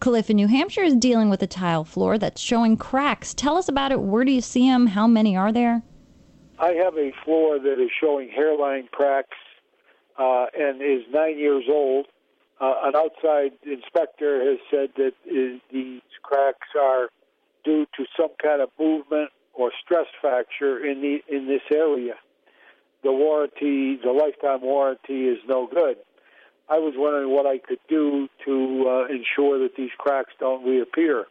[0.00, 3.34] Cliff in New Hampshire is dealing with a tile floor that's showing cracks.
[3.34, 4.00] Tell us about it.
[4.00, 4.86] Where do you see them?
[4.86, 5.82] How many are there?
[6.58, 9.36] I have a floor that is showing hairline cracks
[10.18, 12.06] uh, and is nine years old.
[12.60, 17.08] Uh, an outside inspector has said that uh, these cracks are
[17.64, 22.14] due to some kind of movement or stress fracture in the in this area.
[23.02, 25.96] The warranty, the lifetime warranty, is no good.
[26.70, 31.26] I was wondering what I could do to uh, ensure that these cracks don't reappear.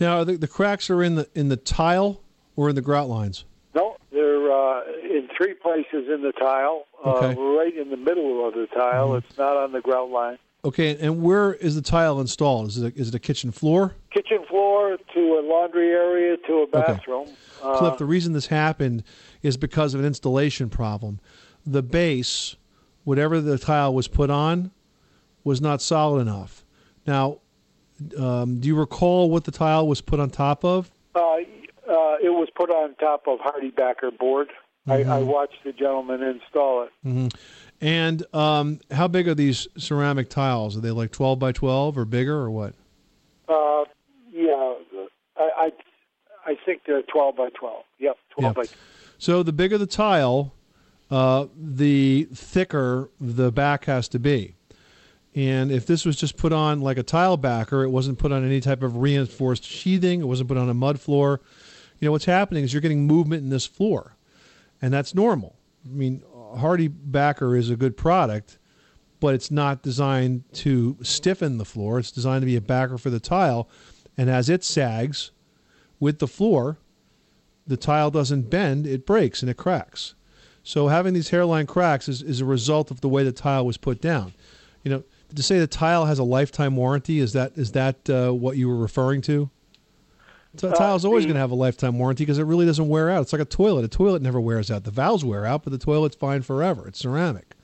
[0.00, 2.20] Now, the, the cracks are in the in the tile
[2.56, 3.44] or in the grout lines.
[3.74, 6.84] No, they're uh, in three places in the tile.
[7.06, 7.34] Okay.
[7.38, 9.10] Uh, right in the middle of the tile.
[9.10, 9.18] Mhm.
[9.24, 10.38] It's not on the grout line.
[10.64, 12.68] Okay, and where is the tile installed?
[12.68, 13.94] Is it a, is it a kitchen floor?
[14.12, 17.28] Kitchen floor to a laundry area to a bathroom.
[17.60, 19.02] Uh, Cliff, the reason this happened
[19.42, 21.18] is because of an installation problem.
[21.66, 22.54] The base,
[23.04, 24.70] whatever the tile was put on,
[25.44, 26.64] was not solid enough.
[27.06, 27.38] Now,
[28.18, 30.90] um, do you recall what the tile was put on top of?
[31.14, 31.20] uh,
[31.88, 34.48] uh, it was put on top of HardieBacker board.
[34.86, 35.26] I, I Mhm.
[35.26, 36.90] watched the gentleman install it.
[37.02, 37.26] hmm
[37.80, 40.76] And um, how big are these ceramic tiles?
[40.76, 42.74] Are they like 12 by 12 or bigger or what?
[43.48, 43.84] Uh,
[44.32, 44.74] yeah,
[45.36, 45.70] I, I
[46.44, 47.84] I think they're twelve by twelve.
[47.98, 48.62] Yep, twelve Yeah.
[48.62, 48.68] by.
[49.18, 50.52] So the bigger the tile,
[51.12, 54.56] uh, the thicker the back has to be.
[55.34, 58.42] And if this was just put on like a tile backer, it wasn't put on
[58.46, 61.42] any type of reinforced sheathing, it wasn't put on a mud floor.
[62.00, 64.16] You know what's happening is you're getting movement in this floor,
[64.80, 65.56] and that's normal.
[65.84, 66.22] I mean,
[66.56, 68.58] HardieBacker is a good product,
[69.20, 71.98] but it's not designed to stiffen the floor.
[71.98, 73.68] It's designed to be a backer for the tile,
[74.16, 75.30] and as it sags
[76.00, 76.78] with the floor,
[77.66, 80.14] the tile doesn't bend, it breaks and it cracks.
[80.64, 83.76] So having these hairline cracks is, is a result of the way the tile was
[83.76, 84.32] put down.
[84.84, 85.02] You know,
[85.34, 88.68] to say the tile has a lifetime warranty is that is that uh, what you
[88.68, 89.50] were referring to?
[90.56, 93.08] T- Uh, tile's always going to have a lifetime warranty because it really doesn't wear
[93.10, 93.22] out.
[93.22, 93.84] It's like a toilet.
[93.84, 94.84] A toilet never wears out.
[94.84, 96.86] The valves wear out, but the toilet's fine forever.
[96.86, 97.54] It's ceramic.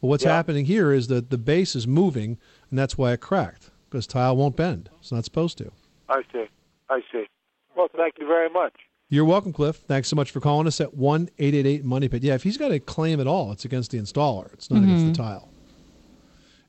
[0.00, 2.38] Well, what's happening here is that the base is moving,
[2.70, 4.88] and that's why it cracked because tile won't bend.
[5.00, 5.70] It's not supposed to.
[6.08, 6.46] I see.
[6.88, 7.26] I see.
[7.76, 8.72] Well, thank you very much.
[9.08, 9.76] You're welcome, Cliff.
[9.86, 12.24] Thanks so much for calling us at one eight eight eight Money Pit.
[12.24, 14.52] Yeah, if he's got a claim at all, it's against the installer.
[14.54, 15.12] It's not against Mhm.
[15.12, 15.48] the tile.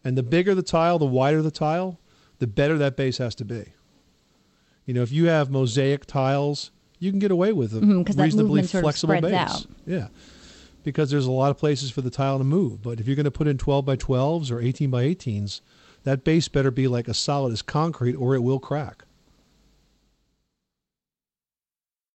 [0.04, 2.00] And the bigger the tile, the wider the tile,
[2.40, 3.66] the better that base has to be.
[4.86, 8.24] You know, if you have mosaic tiles, you can get away with a 'cause that
[8.24, 9.34] reasonably movement sort of flexible base.
[9.34, 9.66] out.
[9.88, 10.08] Yeah,
[10.84, 12.84] because there's a lot of places for the tile to move.
[12.84, 15.62] But if you're going to put in 12 by 12s or 18 by 18s,
[16.04, 19.06] that base better be like as solid as concrete, or it will crack.